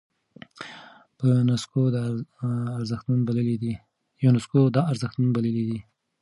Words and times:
يونسکو 4.25 4.63
دا 4.75 4.81
ارزښتمن 4.91 5.29
بللی 5.35 5.59
دی. 5.69 5.77